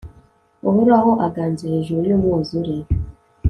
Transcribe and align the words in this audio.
uhoraho 0.69 1.11
aganje 1.25 1.63
hejuru 1.73 2.01
y'umwuzure 2.09 2.75